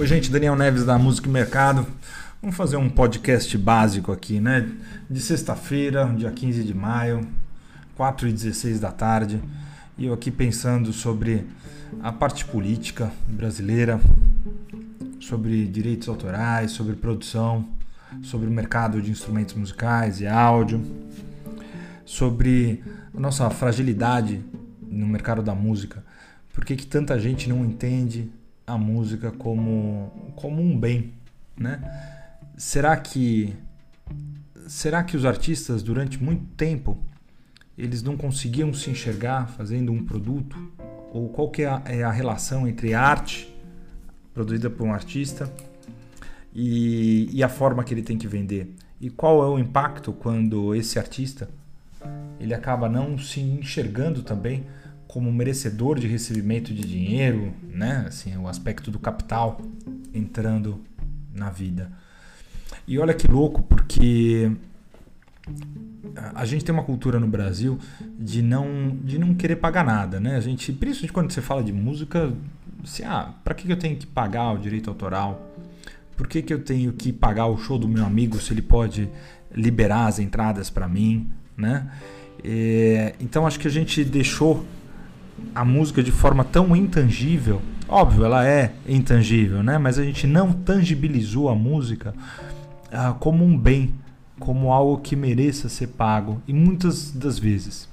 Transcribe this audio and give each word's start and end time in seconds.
Oi, 0.00 0.06
gente, 0.06 0.30
Daniel 0.30 0.56
Neves 0.56 0.86
da 0.86 0.98
Música 0.98 1.28
e 1.28 1.30
Mercado. 1.30 1.86
Vamos 2.40 2.56
fazer 2.56 2.78
um 2.78 2.88
podcast 2.88 3.58
básico 3.58 4.10
aqui, 4.10 4.40
né? 4.40 4.66
De 5.10 5.20
sexta-feira, 5.20 6.06
dia 6.16 6.30
15 6.30 6.64
de 6.64 6.72
maio, 6.72 7.28
4 7.98 8.26
e 8.26 8.32
16 8.32 8.80
da 8.80 8.90
tarde. 8.90 9.42
E 9.98 10.06
eu 10.06 10.14
aqui 10.14 10.30
pensando 10.30 10.90
sobre 10.90 11.46
a 12.02 12.10
parte 12.10 12.46
política 12.46 13.12
brasileira, 13.28 14.00
sobre 15.20 15.66
direitos 15.66 16.08
autorais, 16.08 16.70
sobre 16.70 16.96
produção, 16.96 17.68
sobre 18.22 18.48
o 18.48 18.50
mercado 18.50 19.02
de 19.02 19.10
instrumentos 19.10 19.54
musicais 19.54 20.22
e 20.22 20.26
áudio, 20.26 20.82
sobre 22.06 22.82
a 23.14 23.20
nossa 23.20 23.50
fragilidade 23.50 24.42
no 24.80 25.06
mercado 25.06 25.42
da 25.42 25.54
música. 25.54 26.02
Por 26.54 26.64
que, 26.64 26.74
que 26.74 26.86
tanta 26.86 27.20
gente 27.20 27.50
não 27.50 27.62
entende 27.66 28.30
a 28.70 28.78
música 28.78 29.30
como, 29.30 30.32
como 30.36 30.62
um 30.62 30.78
bem, 30.78 31.12
né? 31.56 31.80
Será 32.56 32.96
que 32.96 33.56
será 34.66 35.02
que 35.02 35.16
os 35.16 35.24
artistas 35.24 35.82
durante 35.82 36.22
muito 36.22 36.44
tempo 36.54 36.96
eles 37.76 38.02
não 38.02 38.16
conseguiam 38.16 38.72
se 38.72 38.90
enxergar 38.90 39.48
fazendo 39.48 39.90
um 39.90 40.04
produto 40.04 40.56
ou 41.12 41.28
qual 41.30 41.50
que 41.50 41.62
é 41.62 41.66
a, 41.66 41.82
é 41.86 42.02
a 42.04 42.10
relação 42.10 42.68
entre 42.68 42.94
arte 42.94 43.52
produzida 44.32 44.70
por 44.70 44.86
um 44.86 44.92
artista 44.92 45.52
e, 46.54 47.28
e 47.32 47.42
a 47.42 47.48
forma 47.48 47.82
que 47.82 47.92
ele 47.92 48.02
tem 48.02 48.16
que 48.16 48.28
vender 48.28 48.74
e 49.00 49.10
qual 49.10 49.42
é 49.42 49.48
o 49.48 49.58
impacto 49.58 50.12
quando 50.12 50.74
esse 50.74 50.98
artista 50.98 51.48
ele 52.38 52.54
acaba 52.54 52.88
não 52.88 53.18
se 53.18 53.40
enxergando 53.40 54.22
também 54.22 54.64
como 55.12 55.32
merecedor 55.32 55.98
de 55.98 56.06
recebimento 56.06 56.72
de 56.72 56.82
dinheiro, 56.82 57.52
né? 57.68 58.04
Assim, 58.06 58.36
o 58.36 58.46
aspecto 58.46 58.92
do 58.92 58.98
capital 58.98 59.60
entrando 60.14 60.80
na 61.34 61.50
vida. 61.50 61.90
E 62.86 62.96
olha 62.96 63.12
que 63.12 63.26
louco, 63.26 63.60
porque 63.62 64.52
a 66.32 66.44
gente 66.44 66.64
tem 66.64 66.72
uma 66.72 66.84
cultura 66.84 67.18
no 67.18 67.26
Brasil 67.26 67.76
de 68.20 68.40
não 68.40 68.96
de 69.02 69.18
não 69.18 69.34
querer 69.34 69.56
pagar 69.56 69.84
nada, 69.84 70.20
né? 70.20 70.36
A 70.36 70.40
gente, 70.40 70.72
principalmente 70.72 71.12
quando 71.12 71.32
você 71.32 71.42
fala 71.42 71.64
de 71.64 71.72
música, 71.72 72.32
assim, 72.84 73.02
ah, 73.02 73.34
para 73.42 73.54
que 73.54 73.68
eu 73.70 73.76
tenho 73.76 73.96
que 73.96 74.06
pagar 74.06 74.52
o 74.52 74.58
direito 74.58 74.88
autoral? 74.88 75.44
Por 76.16 76.28
que, 76.28 76.40
que 76.40 76.54
eu 76.54 76.62
tenho 76.62 76.92
que 76.92 77.12
pagar 77.12 77.46
o 77.46 77.58
show 77.58 77.76
do 77.76 77.88
meu 77.88 78.04
amigo 78.04 78.38
se 78.38 78.52
ele 78.52 78.62
pode 78.62 79.10
liberar 79.52 80.06
as 80.06 80.20
entradas 80.20 80.70
para 80.70 80.86
mim, 80.86 81.28
né? 81.56 81.90
É, 82.44 83.16
então 83.18 83.44
acho 83.44 83.58
que 83.58 83.66
a 83.66 83.70
gente 83.70 84.04
deixou 84.04 84.64
a 85.54 85.64
música 85.64 86.02
de 86.02 86.12
forma 86.12 86.44
tão 86.44 86.74
intangível. 86.74 87.60
Óbvio, 87.88 88.24
ela 88.24 88.46
é 88.46 88.72
intangível, 88.88 89.62
né? 89.62 89.78
Mas 89.78 89.98
a 89.98 90.04
gente 90.04 90.26
não 90.26 90.52
tangibilizou 90.52 91.48
a 91.48 91.54
música 91.54 92.14
ah, 92.92 93.14
como 93.18 93.44
um 93.44 93.58
bem, 93.58 93.94
como 94.38 94.72
algo 94.72 94.98
que 94.98 95.16
mereça 95.16 95.68
ser 95.68 95.88
pago. 95.88 96.40
E 96.46 96.52
muitas 96.52 97.10
das 97.10 97.38
vezes. 97.38 97.88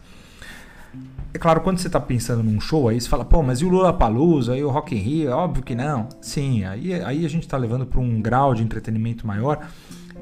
É 1.34 1.40
claro, 1.40 1.62
quando 1.62 1.78
você 1.78 1.88
está 1.88 2.00
pensando 2.00 2.42
num 2.42 2.60
show, 2.60 2.88
aí 2.90 3.00
você 3.00 3.08
fala, 3.08 3.26
pô, 3.26 3.44
mas 3.44 3.60
e 3.60 3.66
o 3.66 3.70
Lula 3.70 3.94
Palusa, 3.94 4.58
e 4.58 4.64
o 4.64 4.70
Rock 4.70 4.96
in 4.96 5.00
Rio? 5.00 5.32
Óbvio 5.32 5.64
que 5.64 5.76
não. 5.76 6.08
Sim, 6.22 6.64
aí, 6.64 6.94
aí 6.94 7.26
a 7.26 7.30
gente 7.30 7.44
está 7.44 7.58
levando 7.58 7.86
para 7.86 8.00
um 8.00 8.22
grau 8.22 8.56
de 8.56 8.64
entretenimento 8.64 9.28
maior. 9.28 9.68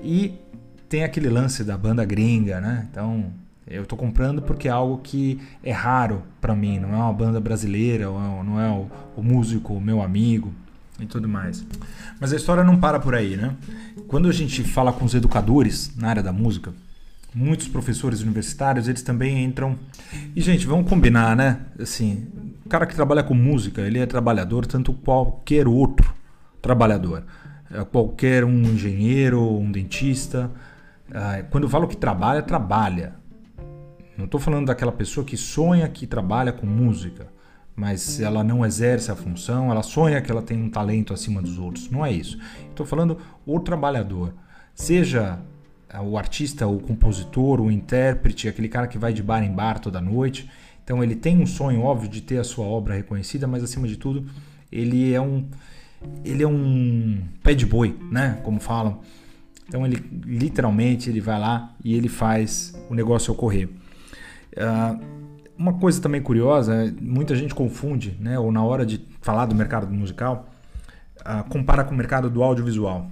E 0.03 0.33
tem 0.89 1.03
aquele 1.03 1.29
lance 1.29 1.63
da 1.63 1.77
banda 1.77 2.03
gringa, 2.03 2.59
né? 2.59 2.87
Então, 2.91 3.25
eu 3.67 3.83
estou 3.83 3.97
comprando 3.97 4.41
porque 4.41 4.67
é 4.67 4.71
algo 4.71 4.99
que 4.99 5.39
é 5.63 5.71
raro 5.71 6.21
para 6.39 6.55
mim, 6.55 6.79
não 6.79 6.93
é 6.93 6.97
uma 6.97 7.13
banda 7.13 7.39
brasileira, 7.39 8.05
não 8.05 8.59
é 8.59 8.69
o, 8.69 8.87
o 9.17 9.23
músico, 9.23 9.73
o 9.73 9.81
meu 9.81 10.01
amigo 10.01 10.53
e 10.99 11.05
tudo 11.05 11.27
mais. 11.27 11.65
Mas 12.19 12.31
a 12.31 12.35
história 12.35 12.63
não 12.63 12.77
para 12.77 12.99
por 12.99 13.15
aí, 13.15 13.35
né? 13.35 13.55
Quando 14.07 14.29
a 14.29 14.31
gente 14.31 14.63
fala 14.63 14.93
com 14.93 15.03
os 15.03 15.15
educadores 15.15 15.91
na 15.97 16.09
área 16.09 16.21
da 16.21 16.31
música, 16.31 16.73
muitos 17.33 17.67
professores 17.67 18.21
universitários, 18.21 18.87
eles 18.87 19.01
também 19.01 19.43
entram. 19.43 19.77
E 20.35 20.41
gente, 20.41 20.67
vamos 20.67 20.87
combinar, 20.87 21.35
né? 21.35 21.59
Assim, 21.79 22.27
o 22.65 22.69
cara 22.69 22.85
que 22.85 22.95
trabalha 22.95 23.23
com 23.23 23.33
música, 23.33 23.81
ele 23.81 23.97
é 23.99 24.05
trabalhador 24.05 24.65
tanto 24.67 24.93
qualquer 24.93 25.67
outro 25.67 26.13
trabalhador. 26.61 27.23
É 27.71 27.83
qualquer 27.83 28.45
um 28.45 28.61
engenheiro, 28.61 29.41
um 29.41 29.71
dentista. 29.71 30.51
Ah, 31.11 31.43
quando 31.49 31.63
eu 31.63 31.69
falo 31.69 31.87
que 31.87 31.97
trabalha, 31.97 32.43
trabalha 32.43 33.24
não 34.17 34.25
estou 34.25 34.39
falando 34.39 34.67
daquela 34.67 34.91
pessoa 34.91 35.25
que 35.25 35.35
sonha 35.35 35.87
que 35.89 36.07
trabalha 36.07 36.53
com 36.53 36.65
música, 36.65 37.27
mas 37.75 38.21
ela 38.21 38.43
não 38.43 38.65
exerce 38.65 39.11
a 39.11 39.15
função, 39.15 39.69
ela 39.69 39.83
sonha 39.83 40.21
que 40.21 40.31
ela 40.31 40.41
tem 40.41 40.61
um 40.61 40.69
talento 40.69 41.13
acima 41.13 41.41
dos 41.41 41.59
outros. 41.59 41.89
Não 41.89 42.05
é 42.05 42.11
isso. 42.11 42.39
Estou 42.69 42.85
falando 42.85 43.17
o 43.45 43.59
trabalhador. 43.59 44.33
Seja 44.73 45.39
o 46.03 46.17
artista, 46.17 46.65
o 46.67 46.79
compositor, 46.79 47.59
o 47.59 47.71
intérprete, 47.71 48.47
aquele 48.47 48.69
cara 48.69 48.87
que 48.87 48.97
vai 48.97 49.13
de 49.13 49.21
bar 49.21 49.43
em 49.43 49.51
bar 49.51 49.79
toda 49.79 49.99
noite. 49.99 50.49
Então 50.83 51.03
ele 51.03 51.15
tem 51.15 51.41
um 51.41 51.45
sonho 51.45 51.81
óbvio 51.81 52.09
de 52.09 52.21
ter 52.21 52.37
a 52.37 52.43
sua 52.43 52.65
obra 52.65 52.93
reconhecida, 52.93 53.47
mas 53.47 53.63
acima 53.63 53.87
de 53.87 53.97
tudo, 53.97 54.25
ele 54.71 55.13
é 55.13 55.21
um 55.21 55.45
ele 56.23 56.43
é 56.43 56.47
um 56.47 57.23
pé 57.41 57.55
de 57.55 57.65
boi, 57.65 57.97
né, 58.11 58.39
como 58.43 58.59
falam. 58.59 58.99
Então 59.67 59.85
ele 59.85 60.03
literalmente 60.23 61.09
ele 61.09 61.19
vai 61.19 61.39
lá 61.39 61.73
e 61.83 61.95
ele 61.95 62.07
faz 62.07 62.73
o 62.89 62.93
negócio 62.93 63.33
ocorrer. 63.33 63.67
Uh, 64.55 65.15
uma 65.57 65.73
coisa 65.73 66.01
também 66.01 66.21
curiosa, 66.21 66.93
muita 66.99 67.35
gente 67.35 67.55
confunde, 67.55 68.17
né, 68.19 68.37
ou 68.37 68.51
na 68.51 68.63
hora 68.63 68.85
de 68.85 69.01
falar 69.21 69.45
do 69.45 69.55
mercado 69.55 69.87
musical, 69.87 70.49
uh, 71.21 71.47
compara 71.49 71.83
com 71.83 71.93
o 71.93 71.97
mercado 71.97 72.29
do 72.29 72.43
audiovisual. 72.43 73.09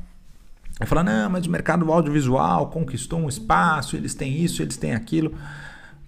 Aí 0.79 0.87
fala, 0.87 1.03
não, 1.03 1.29
mas 1.29 1.45
o 1.45 1.51
mercado 1.51 1.91
audiovisual 1.91 2.67
conquistou 2.67 3.19
um 3.19 3.29
espaço, 3.29 3.95
eles 3.95 4.13
têm 4.13 4.41
isso, 4.41 4.61
eles 4.61 4.75
têm 4.75 4.93
aquilo. 4.93 5.33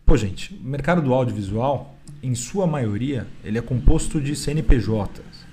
Pô, 0.05 0.17
gente, 0.17 0.53
o 0.55 0.67
mercado 0.67 1.01
do 1.01 1.13
audiovisual, 1.13 1.95
em 2.21 2.35
sua 2.35 2.67
maioria, 2.67 3.27
ele 3.43 3.57
é 3.57 3.61
composto 3.61 4.19
de 4.19 4.35
CNPJs, 4.35 5.45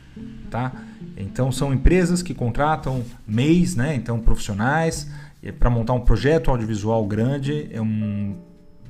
tá? 0.50 0.72
Então 1.16 1.52
são 1.52 1.72
empresas 1.72 2.22
que 2.22 2.34
contratam 2.34 3.04
MEIs, 3.26 3.76
né? 3.76 3.94
Então 3.94 4.18
profissionais, 4.18 5.10
para 5.58 5.70
montar 5.70 5.92
um 5.92 6.00
projeto 6.00 6.50
audiovisual 6.50 7.06
grande, 7.06 7.68
é 7.70 7.80
um 7.80 8.36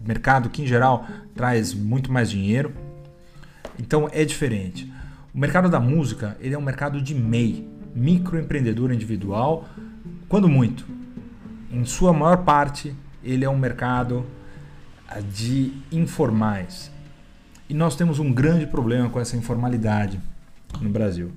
mercado 0.06 0.50
que 0.50 0.62
em 0.62 0.66
geral 0.66 1.06
traz 1.34 1.74
muito 1.74 2.10
mais 2.12 2.30
dinheiro. 2.30 2.72
Então 3.78 4.08
é 4.12 4.24
diferente. 4.24 4.92
O 5.34 5.38
mercado 5.38 5.68
da 5.68 5.80
música 5.80 6.36
ele 6.40 6.54
é 6.54 6.58
um 6.58 6.62
mercado 6.62 7.00
de 7.00 7.14
MEI, 7.14 7.68
microempreendedor 7.94 8.92
individual, 8.92 9.68
quando 10.28 10.48
muito. 10.48 10.86
Em 11.70 11.84
sua 11.84 12.12
maior 12.12 12.38
parte, 12.38 12.94
ele 13.24 13.44
é 13.44 13.48
um 13.48 13.58
mercado 13.58 14.26
ah, 15.08 15.20
de 15.20 15.72
informais. 15.90 16.90
E 17.68 17.74
nós 17.74 17.96
temos 17.96 18.18
um 18.18 18.32
grande 18.32 18.66
problema 18.66 19.08
com 19.08 19.18
essa 19.18 19.36
informalidade 19.36 20.20
no 20.80 20.90
Brasil. 20.90 21.32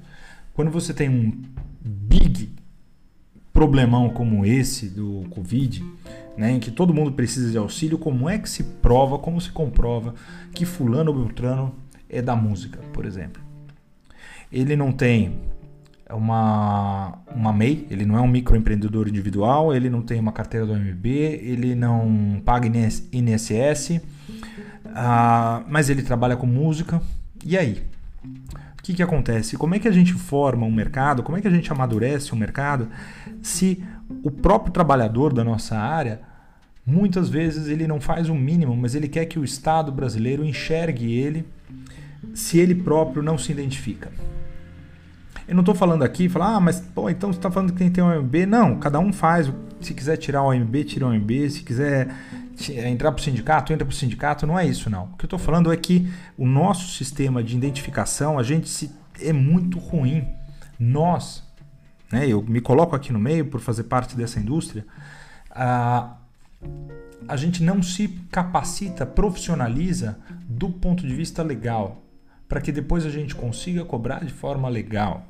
Quando 0.54 0.72
você 0.72 0.94
tem 0.94 1.10
um 1.10 1.42
big 1.82 2.54
problemão 3.54 4.10
como 4.10 4.46
esse 4.46 4.90
do 4.90 5.26
Covid, 5.30 5.84
né, 6.38 6.52
em 6.52 6.60
que 6.60 6.72
todo 6.72 6.94
mundo 6.94 7.12
precisa 7.12 7.52
de 7.52 7.58
auxílio, 7.58 7.98
como 7.98 8.30
é 8.30 8.38
que 8.38 8.50
se 8.50 8.64
prova, 8.64 9.18
como 9.18 9.40
se 9.40 9.52
comprova 9.52 10.14
que 10.54 10.66
fulano 10.66 11.12
ou 11.12 11.18
beltrano 11.18 11.76
é 12.10 12.22
da 12.22 12.36
música, 12.36 12.80
por 12.94 13.06
exemplo? 13.06 13.42
Ele 14.52 14.76
não 14.76 14.92
tem 14.92 15.40
uma, 16.10 17.18
uma 17.34 17.52
MEI, 17.52 17.88
ele 17.90 18.06
não 18.06 18.18
é 18.18 18.22
um 18.22 18.28
microempreendedor 18.28 19.08
individual, 19.08 19.74
ele 19.74 19.90
não 19.90 20.02
tem 20.02 20.20
uma 20.20 20.32
carteira 20.32 20.66
do 20.66 20.74
OMB, 20.74 21.08
ele 21.08 21.74
não 21.74 22.42
paga 22.46 22.68
INSS, 22.68 24.02
uh, 24.86 25.66
mas 25.68 25.90
ele 25.90 26.04
trabalha 26.04 26.36
com 26.36 26.46
música. 26.46 27.02
E 27.44 27.58
aí? 27.58 27.84
Que, 28.86 28.94
que 28.94 29.02
acontece? 29.02 29.58
Como 29.58 29.74
é 29.74 29.80
que 29.80 29.88
a 29.88 29.92
gente 29.92 30.14
forma 30.14 30.64
um 30.64 30.72
mercado? 30.72 31.24
Como 31.24 31.36
é 31.36 31.42
que 31.42 31.48
a 31.48 31.52
gente 31.52 31.72
amadurece 31.72 32.36
um 32.36 32.38
mercado 32.38 32.88
se 33.42 33.84
o 34.22 34.30
próprio 34.30 34.72
trabalhador 34.72 35.34
da 35.34 35.44
nossa 35.44 35.76
área, 35.76 36.22
muitas 36.86 37.28
vezes 37.28 37.68
ele 37.68 37.88
não 37.88 38.00
faz 38.00 38.30
o 38.30 38.36
mínimo, 38.36 38.78
mas 38.78 38.94
ele 38.94 39.08
quer 39.08 39.26
que 39.26 39.40
o 39.40 39.44
Estado 39.44 39.92
brasileiro 39.92 40.46
enxergue 40.46 41.12
ele 41.12 41.48
se 42.36 42.60
ele 42.60 42.76
próprio 42.76 43.24
não 43.24 43.40
se 43.40 43.52
identifica. 43.52 44.12
Eu 45.48 45.56
não 45.56 45.62
estou 45.62 45.74
falando 45.74 46.04
aqui, 46.04 46.30
falar, 46.30 46.58
ah, 46.58 46.60
mas 46.60 46.80
pô, 46.80 47.10
então 47.10 47.34
você 47.34 47.40
está 47.40 47.50
falando 47.50 47.74
que 47.74 47.90
tem 47.90 48.04
OMB? 48.04 48.46
Não, 48.46 48.76
cada 48.76 49.00
um 49.00 49.12
faz. 49.12 49.52
Se 49.82 49.96
quiser 49.96 50.18
tirar 50.18 50.44
o 50.44 50.50
OMB, 50.50 50.84
tira 50.84 51.08
o 51.08 51.10
OMB. 51.10 51.50
Se 51.50 51.64
quiser 51.64 52.16
entrar 52.70 53.12
para 53.12 53.20
o 53.20 53.24
sindicato, 53.24 53.74
entra 53.74 53.86
para 53.86 53.94
o 53.94 53.96
sindicato. 53.96 54.48
Não 54.48 54.58
é 54.58 54.66
isso, 54.66 54.90
não. 54.90 55.06
O 55.06 55.18
que 55.18 55.26
eu 55.26 55.28
estou 55.28 55.40
falando 55.40 55.72
é 55.72 55.78
que 55.78 56.12
o 56.38 56.46
nosso 56.46 56.94
sistema 56.96 57.44
de 57.44 57.56
identificação, 57.56 58.38
a 58.40 58.44
gente 58.44 58.70
se, 58.70 58.92
é 59.20 59.34
muito 59.34 59.80
ruim. 59.80 60.28
Nós, 60.80 61.44
né, 62.12 62.28
eu 62.28 62.42
me 62.42 62.62
coloco 62.62 62.96
aqui 62.96 63.12
no 63.14 63.20
meio 63.20 63.46
por 63.46 63.60
fazer 63.60 63.84
parte 63.84 64.16
dessa 64.16 64.40
indústria, 64.40 64.86
a, 65.50 66.16
a 67.28 67.36
gente 67.38 67.64
não 67.64 67.82
se 67.82 68.08
capacita, 68.32 69.06
profissionaliza 69.06 70.18
do 70.48 70.70
ponto 70.70 71.06
de 71.08 71.14
vista 71.14 71.42
legal. 71.44 72.02
para 72.48 72.62
que 72.62 72.72
depois 72.72 73.06
a 73.06 73.10
gente 73.10 73.34
consiga 73.36 73.84
cobrar 73.84 74.24
de 74.24 74.32
forma 74.32 74.70
legal. 74.70 75.28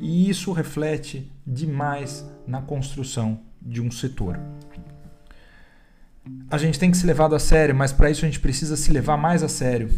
E 0.00 0.28
isso 0.28 0.52
reflete 0.52 1.30
demais 1.46 2.24
na 2.46 2.62
construção 2.62 3.40
de 3.60 3.80
um 3.80 3.90
setor. 3.90 4.38
A 6.50 6.58
gente 6.58 6.78
tem 6.78 6.90
que 6.90 6.96
se 6.96 7.06
levar 7.06 7.32
a 7.32 7.38
sério, 7.38 7.74
mas 7.74 7.92
para 7.92 8.10
isso 8.10 8.24
a 8.24 8.28
gente 8.28 8.40
precisa 8.40 8.76
se 8.76 8.90
levar 8.92 9.16
mais 9.16 9.42
a 9.42 9.48
sério. 9.48 9.90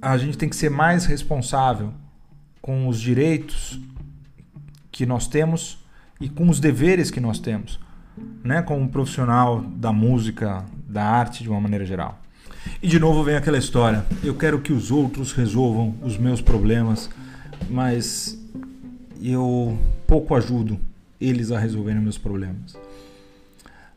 A 0.00 0.16
gente 0.16 0.38
tem 0.38 0.48
que 0.48 0.56
ser 0.56 0.70
mais 0.70 1.04
responsável 1.04 1.92
com 2.60 2.88
os 2.88 3.00
direitos 3.00 3.80
que 4.90 5.04
nós 5.04 5.26
temos 5.26 5.78
e 6.20 6.28
com 6.28 6.48
os 6.48 6.60
deveres 6.60 7.10
que 7.10 7.20
nós 7.20 7.38
temos, 7.38 7.80
né, 8.44 8.62
como 8.62 8.88
profissional 8.88 9.60
da 9.60 9.92
música, 9.92 10.64
da 10.88 11.04
arte 11.04 11.42
de 11.42 11.48
uma 11.48 11.60
maneira 11.60 11.84
geral. 11.84 12.20
E 12.82 12.86
de 12.86 12.98
novo 12.98 13.24
vem 13.24 13.34
aquela 13.34 13.58
história: 13.58 14.04
eu 14.22 14.34
quero 14.34 14.60
que 14.60 14.72
os 14.72 14.90
outros 14.90 15.32
resolvam 15.32 15.94
os 16.02 16.16
meus 16.16 16.40
problemas, 16.40 17.10
mas 17.68 18.38
eu 19.20 19.78
pouco 20.06 20.34
ajudo 20.34 20.78
eles 21.20 21.50
a 21.50 21.58
resolverem 21.58 22.00
meus 22.00 22.18
problemas. 22.18 22.76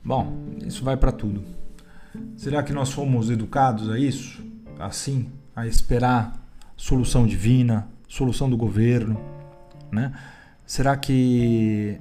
Bom, 0.06 0.38
isso 0.64 0.84
vai 0.84 0.96
para 0.96 1.12
tudo. 1.12 1.44
Será 2.38 2.62
que 2.62 2.72
nós 2.72 2.92
fomos 2.92 3.32
educados 3.32 3.90
a 3.90 3.98
isso? 3.98 4.46
Assim, 4.80 5.32
a 5.56 5.66
esperar 5.66 6.40
solução 6.78 7.26
divina, 7.26 7.88
solução 8.08 8.48
do 8.48 8.56
governo, 8.56 9.20
né? 9.92 10.14
Será 10.64 10.96
que 10.96 12.00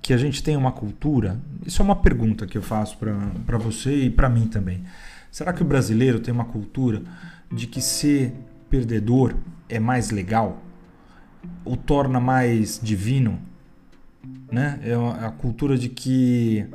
que 0.00 0.12
a 0.12 0.16
gente 0.16 0.42
tem 0.42 0.56
uma 0.56 0.72
cultura? 0.72 1.38
Isso 1.64 1.80
é 1.80 1.84
uma 1.84 1.96
pergunta 1.96 2.46
que 2.46 2.58
eu 2.58 2.62
faço 2.62 2.96
para 2.98 3.58
você 3.58 4.04
e 4.04 4.10
para 4.10 4.28
mim 4.28 4.46
também. 4.46 4.82
Será 5.30 5.52
que 5.52 5.62
o 5.62 5.64
brasileiro 5.66 6.20
tem 6.20 6.32
uma 6.32 6.44
cultura 6.44 7.02
de 7.50 7.66
que 7.66 7.80
ser 7.80 8.34
perdedor 8.68 9.34
é 9.68 9.78
mais 9.78 10.10
legal? 10.10 10.62
O 11.64 11.76
torna 11.76 12.20
mais 12.20 12.78
divino? 12.82 13.38
Né? 14.50 14.78
É 14.82 14.94
a 14.94 15.30
cultura 15.30 15.78
de 15.78 15.88
que 15.88 16.66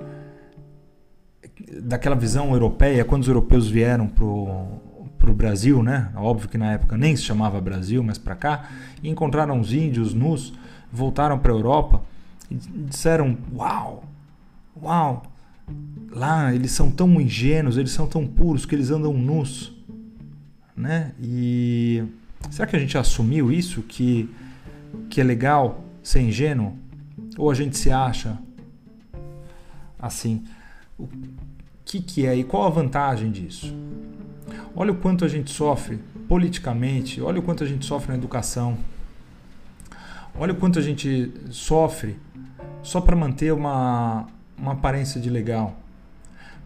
daquela 1.81 2.15
visão 2.15 2.51
europeia, 2.53 3.05
quando 3.05 3.23
os 3.23 3.27
europeus 3.27 3.69
vieram 3.69 4.07
para 4.07 4.25
o 4.25 5.33
Brasil, 5.33 5.83
né? 5.83 6.11
Óbvio 6.15 6.49
que 6.49 6.57
na 6.57 6.73
época 6.73 6.97
nem 6.97 7.15
se 7.15 7.23
chamava 7.23 7.59
Brasil, 7.61 8.03
mas 8.03 8.17
para 8.17 8.35
cá, 8.35 8.69
e 9.03 9.09
encontraram 9.09 9.59
os 9.59 9.73
índios 9.73 10.13
nus, 10.13 10.53
voltaram 10.91 11.37
para 11.37 11.51
a 11.51 11.55
Europa 11.55 12.01
e 12.49 12.55
disseram: 12.55 13.37
Uau, 13.55 14.03
uau, 14.81 15.23
lá 16.11 16.53
eles 16.53 16.71
são 16.71 16.89
tão 16.89 17.19
ingênuos, 17.21 17.77
eles 17.77 17.91
são 17.91 18.07
tão 18.07 18.25
puros 18.25 18.65
que 18.65 18.75
eles 18.75 18.89
andam 18.89 19.13
nus, 19.13 19.73
né? 20.75 21.13
E 21.21 22.03
será 22.49 22.67
que 22.67 22.75
a 22.75 22.79
gente 22.79 22.97
assumiu 22.97 23.51
isso 23.51 23.81
que 23.83 24.29
que 25.09 25.21
é 25.21 25.23
legal 25.23 25.83
ser 26.01 26.21
ingênuo? 26.21 26.75
Ou 27.37 27.51
a 27.51 27.53
gente 27.53 27.77
se 27.77 27.91
acha 27.91 28.37
assim? 29.99 30.43
O 30.99 31.07
que, 31.85 32.01
que 32.01 32.25
é 32.25 32.35
e 32.35 32.43
qual 32.43 32.65
a 32.65 32.69
vantagem 32.69 33.31
disso? 33.31 33.73
Olha 34.75 34.91
o 34.91 34.95
quanto 34.95 35.23
a 35.23 35.27
gente 35.27 35.51
sofre 35.51 35.99
politicamente, 36.27 37.21
olha 37.21 37.39
o 37.39 37.41
quanto 37.41 37.63
a 37.63 37.67
gente 37.67 37.85
sofre 37.85 38.09
na 38.11 38.17
educação, 38.17 38.77
olha 40.37 40.53
o 40.53 40.55
quanto 40.55 40.77
a 40.77 40.81
gente 40.81 41.31
sofre 41.49 42.19
só 42.83 43.01
para 43.01 43.15
manter 43.15 43.53
uma, 43.53 44.27
uma 44.57 44.73
aparência 44.73 45.19
de 45.19 45.29
legal. 45.29 45.75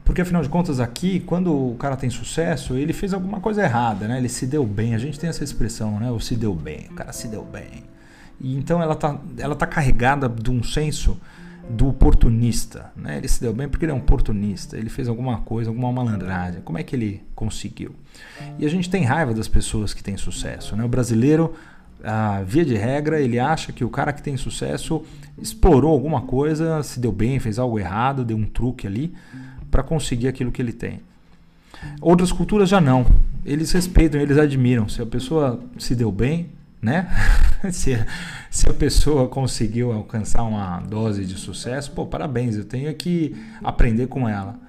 Porque 0.04 0.22
afinal 0.22 0.42
de 0.42 0.50
contas 0.50 0.80
aqui, 0.80 1.22
quando 1.22 1.72
o 1.72 1.76
cara 1.76 1.96
tem 1.96 2.10
sucesso, 2.10 2.76
ele 2.76 2.92
fez 2.92 3.14
alguma 3.14 3.40
coisa 3.40 3.64
errada, 3.64 4.08
né? 4.08 4.18
Ele 4.18 4.28
se 4.28 4.46
deu 4.46 4.66
bem. 4.66 4.96
A 4.96 4.98
gente 4.98 5.18
tem 5.18 5.30
essa 5.30 5.44
expressão, 5.44 5.98
né? 5.98 6.12
O 6.12 6.20
se 6.20 6.36
deu 6.36 6.54
bem, 6.54 6.88
o 6.92 6.94
cara 6.94 7.14
se 7.14 7.30
deu 7.30 7.44
bem. 7.44 7.86
E 8.42 8.58
então 8.58 8.82
ela 8.82 8.96
tá, 8.96 9.18
ela 9.38 9.56
tá 9.56 9.66
carregada 9.66 10.28
de 10.28 10.52
um 10.52 10.62
senso 10.62 11.18
do 11.70 11.88
oportunista. 11.88 12.92
Né? 12.96 13.18
Ele 13.18 13.28
se 13.28 13.42
deu 13.42 13.54
bem 13.54 13.68
porque 13.68 13.86
ele 13.86 13.92
é 13.92 13.96
um 13.96 14.00
oportunista, 14.00 14.78
ele 14.78 14.90
fez 14.90 15.08
alguma 15.08 15.42
coisa, 15.42 15.70
alguma 15.70 15.92
malandragem. 15.92 16.62
Como 16.62 16.78
é 16.78 16.84
que 16.84 16.96
ele 16.96 17.24
conseguiu? 17.36 17.96
E 18.60 18.66
a 18.66 18.70
gente 18.70 18.90
tem 18.90 19.04
raiva 19.04 19.34
das 19.34 19.48
pessoas 19.48 19.94
que 19.94 20.04
têm 20.04 20.18
sucesso. 20.18 20.76
Né? 20.76 20.84
O 20.84 20.88
brasileiro, 20.88 21.54
a 22.04 22.42
via 22.44 22.66
de 22.66 22.76
regra, 22.76 23.20
ele 23.22 23.40
acha 23.40 23.72
que 23.72 23.84
o 23.84 23.90
cara 23.90 24.12
que 24.12 24.22
tem 24.22 24.36
sucesso 24.36 25.04
explorou 25.42 25.92
alguma 25.92 26.22
coisa, 26.22 26.84
se 26.84 27.00
deu 27.00 27.12
bem, 27.12 27.40
fez 27.40 27.58
algo 27.58 27.80
errado, 27.80 28.24
deu 28.24 28.38
um 28.38 28.46
truque 28.46 28.86
ali 28.86 29.14
para 29.72 29.82
conseguir 29.82 30.28
aquilo 30.28 30.52
que 30.52 30.62
ele 30.62 30.74
tem. 30.74 31.00
Outras 32.02 32.32
culturas 32.32 32.70
já 32.70 32.80
não. 32.80 33.06
Eles 33.46 33.72
respeitam, 33.72 34.22
eles 34.22 34.38
admiram. 34.38 34.88
Se 34.88 35.02
a 35.02 35.06
pessoa 35.06 35.60
se 35.78 35.96
deu 35.96 36.12
bem, 36.12 36.50
né? 36.84 37.08
se, 37.72 37.98
se 38.52 38.70
a 38.70 38.74
pessoa 38.74 39.30
conseguiu 39.30 39.94
alcançar 39.94 40.44
uma 40.44 40.82
dose 40.82 41.26
de 41.26 41.36
sucesso, 41.36 41.92
pô, 41.92 42.06
parabéns, 42.06 42.58
eu 42.58 42.66
tenho 42.66 42.94
que 42.94 43.34
aprender 43.64 44.08
com 44.08 44.28
ela. 44.28 44.60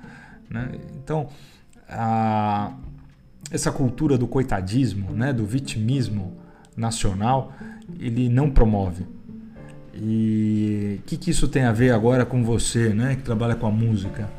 Né? 0.48 0.70
Então, 0.96 1.28
a, 1.88 2.72
essa 3.50 3.72
cultura 3.72 4.16
do 4.16 4.28
coitadismo, 4.28 5.10
né, 5.10 5.32
do 5.32 5.44
vitimismo 5.44 6.36
nacional, 6.76 7.52
ele 7.98 8.28
não 8.28 8.48
promove. 8.48 9.04
E 9.92 11.00
o 11.00 11.02
que, 11.02 11.16
que 11.16 11.30
isso 11.30 11.48
tem 11.48 11.64
a 11.64 11.72
ver 11.72 11.90
agora 11.90 12.24
com 12.24 12.44
você, 12.44 12.90
né, 12.90 13.16
que 13.16 13.22
trabalha 13.22 13.56
com 13.56 13.66
a 13.66 13.70
música? 13.70 14.30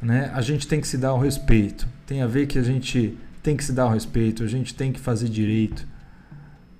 Né? 0.00 0.30
A 0.34 0.42
gente 0.42 0.68
tem 0.68 0.80
que 0.80 0.86
se 0.86 0.98
dar 0.98 1.14
o 1.14 1.18
respeito. 1.18 1.88
Tem 2.06 2.22
a 2.22 2.26
ver 2.26 2.46
que 2.46 2.58
a 2.58 2.62
gente 2.62 3.18
tem 3.42 3.56
que 3.56 3.64
se 3.64 3.72
dar 3.72 3.86
o 3.86 3.90
respeito, 3.90 4.42
a 4.42 4.46
gente 4.46 4.74
tem 4.74 4.92
que 4.92 5.00
fazer 5.00 5.28
direito 5.28 5.86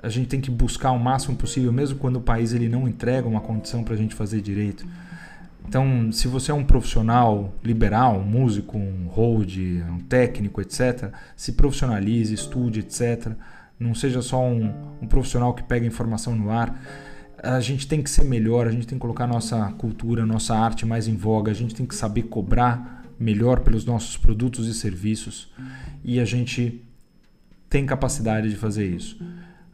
a 0.01 0.09
gente 0.09 0.29
tem 0.29 0.41
que 0.41 0.51
buscar 0.51 0.93
o 0.93 0.99
máximo 0.99 1.37
possível, 1.37 1.73
mesmo 1.73 1.99
quando 1.99 2.17
o 2.17 2.21
país 2.21 2.53
ele 2.53 2.69
não 2.69 2.87
entrega 2.87 3.27
uma 3.27 3.41
condição 3.41 3.83
para 3.83 3.95
a 3.95 3.97
gente 3.97 4.15
fazer 4.15 4.41
direito. 4.41 4.87
Então, 5.67 6.11
se 6.13 6.29
você 6.29 6.51
é 6.51 6.55
um 6.55 6.65
profissional 6.65 7.53
liberal, 7.63 8.19
um 8.19 8.25
músico, 8.25 8.79
um 8.79 9.07
hold, 9.09 9.59
um 9.91 9.99
técnico, 9.99 10.63
etc., 10.63 11.13
se 11.37 11.53
profissionalize, 11.53 12.33
estude, 12.33 12.81
etc. 12.81 13.33
Não 13.79 13.95
seja 13.95 14.23
só 14.23 14.43
um, 14.43 14.73
um 15.03 15.07
profissional 15.07 15.53
que 15.53 15.63
pega 15.63 15.85
informação 15.85 16.35
no 16.35 16.51
ar. 16.51 16.81
A 17.43 17.61
gente 17.61 17.87
tem 17.87 18.01
que 18.01 18.09
ser 18.09 18.25
melhor, 18.25 18.67
a 18.67 18.71
gente 18.71 18.87
tem 18.87 18.97
que 18.97 19.03
colocar 19.03 19.27
nossa 19.27 19.71
cultura, 19.73 20.25
nossa 20.25 20.57
arte 20.57 20.87
mais 20.87 21.07
em 21.07 21.17
voga, 21.17 21.51
a 21.51 21.55
gente 21.55 21.75
tem 21.75 21.85
que 21.85 21.95
saber 21.95 22.23
cobrar 22.23 23.05
melhor 23.19 23.61
pelos 23.61 23.85
nossos 23.85 24.17
produtos 24.17 24.67
e 24.69 24.75
serviços 24.75 25.53
e 26.05 26.19
a 26.19 26.25
gente 26.25 26.83
tem 27.69 27.85
capacidade 27.85 28.49
de 28.49 28.57
fazer 28.57 28.87
isso 28.87 29.21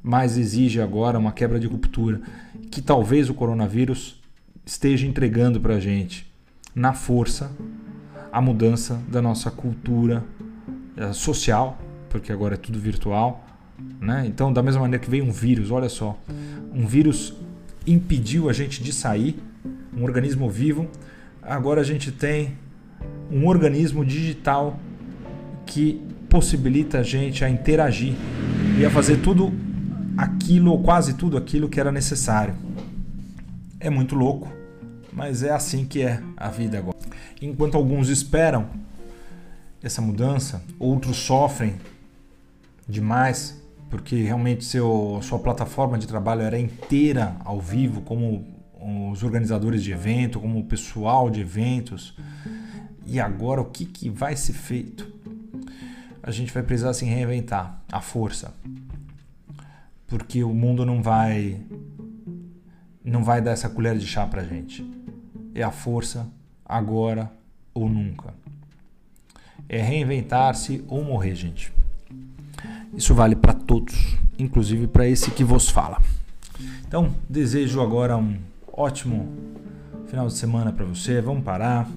mas 0.05 0.37
exige 0.37 0.83
agora 0.83 1.19
uma 1.19 1.33
quebra 1.33 1.59
de 1.59 1.67
ruptura 1.67 2.21
que 2.71 2.83
talvez 2.83 3.31
o 3.31 3.35
coronavírus 3.35 4.21
esteja 4.67 5.07
entregando 5.07 5.59
para 5.59 5.77
a 5.77 5.81
gente 5.81 6.31
na 6.75 6.93
força 6.93 7.51
a 8.31 8.39
mudança 8.39 9.01
da 9.09 9.23
nossa 9.23 9.51
cultura 9.51 10.23
eh, 10.95 11.13
social, 11.15 11.79
porque 12.11 12.31
agora 12.31 12.55
é 12.55 12.59
tudo 12.59 12.79
virtual. 12.79 13.47
Né? 13.99 14.25
Então, 14.27 14.53
da 14.53 14.63
mesma 14.63 14.83
maneira 14.83 15.03
que 15.03 15.11
veio 15.11 15.25
um 15.25 15.33
vírus, 15.33 15.71
olha 15.71 15.89
só, 15.89 16.19
um 16.75 16.87
vírus 16.87 17.33
impediu 17.87 18.51
a 18.51 18.53
gente 18.53 18.83
de 18.83 18.93
sair, 18.93 19.39
um 19.97 20.03
organismo 20.03 20.51
vivo, 20.51 20.87
agora 21.41 21.81
a 21.81 21.85
gente 21.85 22.13
tem 22.13 22.59
um 23.31 23.47
organismo 23.47 24.05
digital 24.05 24.79
que 25.65 26.03
possibilita 26.29 26.99
a 26.99 27.03
gente 27.03 27.43
a 27.45 27.49
interagir 27.49 28.15
e 28.79 28.85
a 28.85 28.91
fazer 28.91 29.19
tudo 29.19 29.64
aquilo 30.17 30.71
ou 30.71 30.83
quase 30.83 31.15
tudo 31.15 31.37
aquilo 31.37 31.69
que 31.69 31.81
era 31.81 31.91
necessário. 31.91 32.55
É 33.81 33.91
muito 33.91 34.15
louco, 34.15 34.49
mas 35.13 35.43
é 35.43 35.51
assim 35.51 35.85
que 35.85 36.03
é 36.03 36.23
a 36.37 36.49
vida 36.49 36.79
agora. 36.79 36.97
Enquanto 37.41 37.77
alguns 37.77 38.09
esperam 38.09 38.67
essa 39.83 40.01
mudança, 40.01 40.63
outros 40.79 41.17
sofrem 41.17 41.75
demais 42.89 43.63
porque 43.91 44.17
realmente 44.17 44.65
seu, 44.65 45.21
sua 45.23 45.39
plataforma 45.39 45.99
de 45.99 46.07
trabalho 46.07 46.43
era 46.43 46.59
inteira 46.59 47.37
ao 47.45 47.61
vivo, 47.61 48.01
como 48.01 48.45
os 49.11 49.23
organizadores 49.23 49.85
de 49.85 49.93
evento, 49.93 50.41
como 50.41 50.59
o 50.59 50.65
pessoal 50.65 51.31
de 51.31 51.41
eventos. 51.41 52.17
E 53.07 53.21
agora 53.21 53.61
o 53.61 53.67
que, 53.67 53.85
que 53.85 54.11
vai 54.11 54.35
ser 54.35 54.55
feito? 54.55 55.13
A 56.23 56.31
gente 56.31 56.53
vai 56.53 56.63
precisar 56.63 56.93
se 56.95 57.05
reinventar, 57.05 57.83
a 57.93 58.01
força 58.01 58.53
porque 60.15 60.45
o 60.45 60.55
mundo 60.55 60.87
não 60.87 61.03
vai 61.03 61.61
não 63.05 63.25
vai 63.25 63.43
dar 63.43 63.51
essa 63.51 63.69
colher 63.69 63.99
de 63.99 64.07
chá 64.07 64.25
pra 64.25 64.45
gente. 64.45 64.89
É 65.53 65.61
a 65.61 65.73
força 65.73 66.31
agora 66.65 67.33
ou 67.75 67.89
nunca. 67.89 68.33
É 69.69 69.83
reinventar-se 69.83 70.85
ou 70.87 71.03
morrer, 71.03 71.35
gente. 71.35 71.73
Isso 72.97 73.13
vale 73.13 73.35
para 73.35 73.55
todos, 73.55 74.17
inclusive 74.39 74.87
para 74.87 75.05
esse 75.09 75.33
que 75.33 75.43
vos 75.43 75.69
fala. 75.69 76.01
Então, 76.87 77.13
desejo 77.29 77.83
agora 77.83 78.17
um 78.17 78.39
ótimo 78.73 79.29
final 80.07 80.29
de 80.29 80.35
semana 80.35 80.73
para 80.73 80.85
você. 80.85 81.21
Vamos 81.21 81.43
parar, 81.43 81.89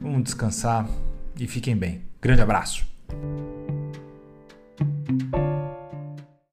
vamos 0.00 0.22
descansar 0.22 0.88
e 1.36 1.48
fiquem 1.48 1.76
bem. 1.76 2.02
Grande 2.20 2.40
abraço. 2.40 2.86